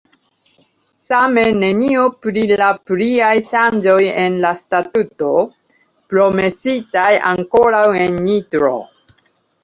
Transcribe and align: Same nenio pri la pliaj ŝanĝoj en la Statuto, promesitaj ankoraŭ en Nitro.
Same 1.07 1.41
nenio 1.63 2.05
pri 2.21 2.45
la 2.61 2.69
pliaj 2.89 3.33
ŝanĝoj 3.51 3.97
en 4.21 4.37
la 4.45 4.51
Statuto, 4.61 5.29
promesitaj 6.13 7.11
ankoraŭ 7.33 7.83
en 8.07 8.17
Nitro. 8.29 8.73